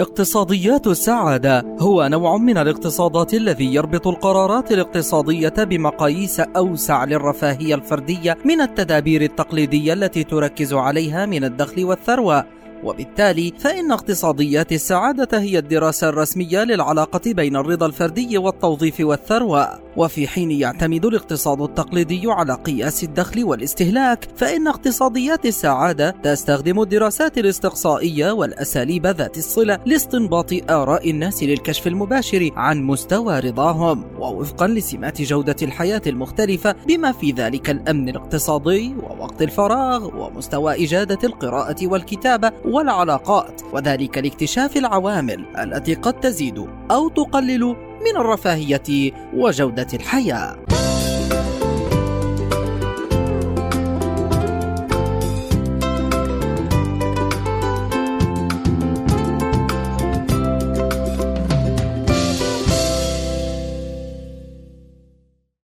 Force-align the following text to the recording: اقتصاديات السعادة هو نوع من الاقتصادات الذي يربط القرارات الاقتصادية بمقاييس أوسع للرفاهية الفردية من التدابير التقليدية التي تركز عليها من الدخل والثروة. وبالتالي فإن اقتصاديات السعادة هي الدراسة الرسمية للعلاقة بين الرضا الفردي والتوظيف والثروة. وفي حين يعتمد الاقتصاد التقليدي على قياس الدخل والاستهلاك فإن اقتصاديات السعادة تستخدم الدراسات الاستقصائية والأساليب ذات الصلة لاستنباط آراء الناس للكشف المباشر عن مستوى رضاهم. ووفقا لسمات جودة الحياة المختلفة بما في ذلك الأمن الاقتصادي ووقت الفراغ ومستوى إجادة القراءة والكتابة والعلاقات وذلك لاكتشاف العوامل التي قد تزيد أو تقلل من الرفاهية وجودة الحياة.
اقتصاديات 0.00 0.86
السعادة 0.86 1.76
هو 1.80 2.08
نوع 2.08 2.36
من 2.36 2.58
الاقتصادات 2.58 3.34
الذي 3.34 3.74
يربط 3.74 4.06
القرارات 4.06 4.72
الاقتصادية 4.72 5.54
بمقاييس 5.58 6.40
أوسع 6.40 7.04
للرفاهية 7.04 7.74
الفردية 7.74 8.38
من 8.44 8.60
التدابير 8.60 9.22
التقليدية 9.22 9.92
التي 9.92 10.24
تركز 10.24 10.74
عليها 10.74 11.26
من 11.26 11.44
الدخل 11.44 11.84
والثروة. 11.84 12.44
وبالتالي 12.84 13.52
فإن 13.58 13.92
اقتصاديات 13.92 14.72
السعادة 14.72 15.38
هي 15.38 15.58
الدراسة 15.58 16.08
الرسمية 16.08 16.64
للعلاقة 16.64 17.32
بين 17.32 17.56
الرضا 17.56 17.86
الفردي 17.86 18.38
والتوظيف 18.38 19.00
والثروة. 19.00 19.68
وفي 19.96 20.28
حين 20.28 20.50
يعتمد 20.50 21.04
الاقتصاد 21.04 21.60
التقليدي 21.60 22.22
على 22.26 22.54
قياس 22.54 23.04
الدخل 23.04 23.44
والاستهلاك 23.44 24.28
فإن 24.36 24.68
اقتصاديات 24.68 25.46
السعادة 25.46 26.10
تستخدم 26.10 26.82
الدراسات 26.82 27.38
الاستقصائية 27.38 28.32
والأساليب 28.32 29.06
ذات 29.06 29.38
الصلة 29.38 29.78
لاستنباط 29.86 30.70
آراء 30.70 31.10
الناس 31.10 31.42
للكشف 31.42 31.86
المباشر 31.86 32.50
عن 32.56 32.82
مستوى 32.82 33.40
رضاهم. 33.40 34.04
ووفقا 34.18 34.68
لسمات 34.68 35.22
جودة 35.22 35.56
الحياة 35.62 36.02
المختلفة 36.06 36.74
بما 36.88 37.12
في 37.12 37.30
ذلك 37.30 37.70
الأمن 37.70 38.08
الاقتصادي 38.08 38.94
ووقت 38.94 39.42
الفراغ 39.42 40.16
ومستوى 40.16 40.84
إجادة 40.84 41.18
القراءة 41.24 41.86
والكتابة 41.86 42.52
والعلاقات 42.64 43.62
وذلك 43.72 44.18
لاكتشاف 44.18 44.76
العوامل 44.76 45.44
التي 45.58 45.94
قد 45.94 46.20
تزيد 46.20 46.66
أو 46.90 47.08
تقلل 47.08 47.89
من 48.00 48.16
الرفاهية 48.16 49.12
وجودة 49.34 49.86
الحياة. 49.94 50.69